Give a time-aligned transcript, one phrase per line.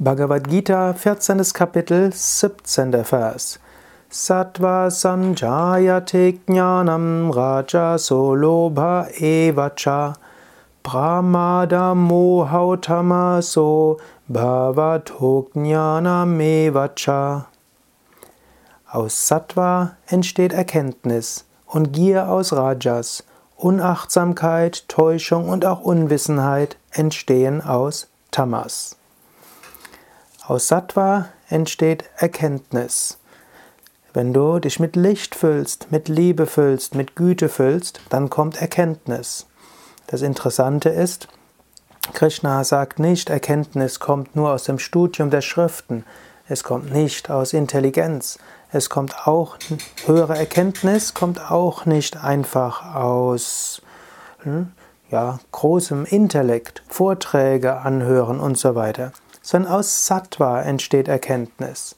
[0.00, 1.52] Bhagavad Gita, 14.
[1.52, 3.04] Kapitel, 17.
[3.04, 3.58] Vers.
[4.10, 10.16] Sattva sanjayate jnanam raja solobha evacha
[10.82, 14.00] pramada mohautamaso
[14.30, 17.46] bhavato jnanam evacha
[18.90, 23.24] Aus Sattva entsteht Erkenntnis und Gier aus Rajas,
[23.56, 28.96] Unachtsamkeit, Täuschung und auch Unwissenheit entstehen aus Tamas.
[30.44, 33.18] Aus Sattva entsteht Erkenntnis.
[34.12, 39.46] Wenn du dich mit Licht füllst, mit Liebe füllst, mit Güte füllst, dann kommt Erkenntnis.
[40.08, 41.28] Das Interessante ist,
[42.12, 46.04] Krishna sagt nicht, Erkenntnis kommt nur aus dem Studium der Schriften,
[46.48, 48.40] es kommt nicht aus Intelligenz,
[48.72, 49.58] es kommt auch,
[50.06, 53.80] höhere Erkenntnis kommt auch nicht einfach aus
[54.40, 54.72] hm,
[55.08, 61.96] ja, großem Intellekt, Vorträge anhören und so weiter sondern aus Sattva entsteht Erkenntnis.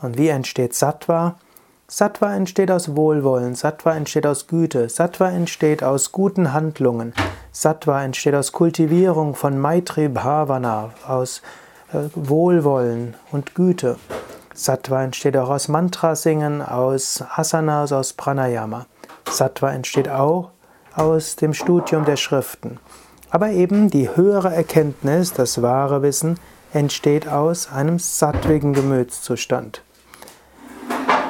[0.00, 1.36] Und wie entsteht Sattva?
[1.88, 7.12] Sattva entsteht aus Wohlwollen, Sattva entsteht aus Güte, Sattva entsteht aus guten Handlungen,
[7.50, 11.42] Sattva entsteht aus Kultivierung von Maitri Bhavana, aus
[11.92, 13.98] äh, Wohlwollen und Güte.
[14.54, 18.86] Sattva entsteht auch aus Mantrasingen, aus Asanas, aus Pranayama.
[19.28, 20.50] Sattva entsteht auch
[20.94, 22.78] aus dem Studium der Schriften.
[23.30, 26.38] Aber eben die höhere Erkenntnis, das wahre Wissen,
[26.72, 29.82] entsteht aus einem sattwigen Gemütszustand.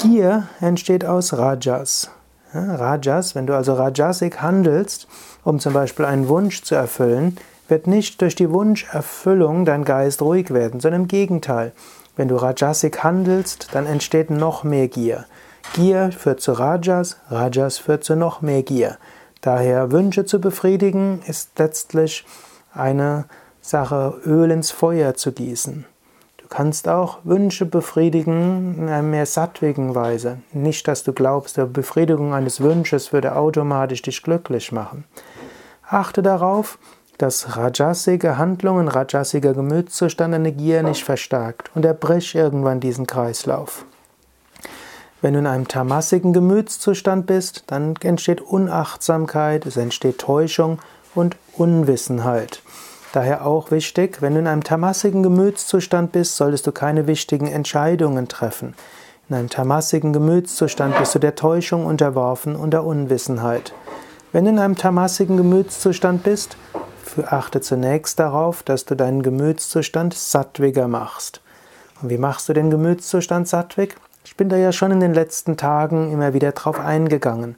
[0.00, 2.10] Gier entsteht aus Rajas.
[2.54, 5.08] Rajas, wenn du also Rajasik handelst,
[5.44, 10.52] um zum Beispiel einen Wunsch zu erfüllen, wird nicht durch die Wunscherfüllung dein Geist ruhig
[10.52, 11.72] werden, sondern im Gegenteil.
[12.16, 15.24] Wenn du Rajasik handelst, dann entsteht noch mehr Gier.
[15.74, 18.98] Gier führt zu Rajas, Rajas führt zu noch mehr Gier.
[19.40, 22.26] Daher Wünsche zu befriedigen ist letztlich
[22.74, 23.24] eine
[23.62, 25.86] Sache, Öl ins Feuer zu gießen.
[26.36, 30.38] Du kannst auch Wünsche befriedigen in einer mehr sattwigen Weise.
[30.52, 35.04] Nicht, dass du glaubst, die Befriedigung eines Wunsches würde automatisch dich glücklich machen.
[35.88, 36.78] Achte darauf,
[37.18, 43.84] dass rajasige Handlungen, rajasiger Gemütszustand eine Gier nicht verstärkt und erbrich irgendwann diesen Kreislauf.
[45.20, 50.80] Wenn du in einem tamasigen Gemütszustand bist, dann entsteht Unachtsamkeit, es entsteht Täuschung
[51.14, 52.60] und Unwissenheit.
[53.12, 58.26] Daher auch wichtig, wenn du in einem tamasigen Gemütszustand bist, solltest du keine wichtigen Entscheidungen
[58.26, 58.74] treffen.
[59.28, 63.74] In einem tamasigen Gemütszustand bist du der Täuschung unterworfen und der Unwissenheit.
[64.32, 66.56] Wenn du in einem tamasigen Gemütszustand bist,
[67.26, 71.42] achte zunächst darauf, dass du deinen Gemütszustand sattwiger machst.
[72.00, 73.94] Und wie machst du den Gemütszustand sattwig?
[74.24, 77.56] Ich bin da ja schon in den letzten Tagen immer wieder drauf eingegangen.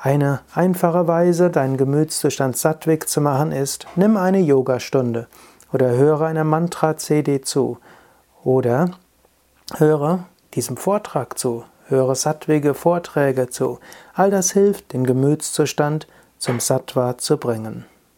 [0.00, 5.26] Eine einfache Weise, deinen Gemütszustand sattwig zu machen, ist, nimm eine Yogastunde
[5.72, 7.78] oder höre einer Mantra-CD zu
[8.44, 8.92] oder
[9.76, 13.80] höre diesem Vortrag zu, höre sattwige Vorträge zu.
[14.14, 16.06] All das hilft, den Gemütszustand
[16.38, 17.84] zum Sattva zu bringen.